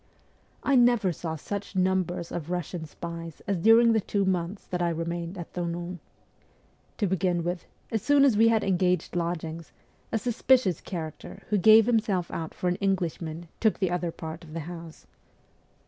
[0.63, 4.89] I never saw such numbers of Eussian spies as during the two months that I
[4.89, 5.99] remained at Thonon.
[6.97, 9.73] To begin with, as soon as we had engaged lodgings,
[10.11, 14.53] a suspicious character, who gave himself out for an Englishman, took the other part of
[14.53, 15.05] the house.